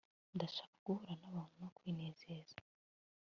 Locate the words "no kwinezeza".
1.61-2.55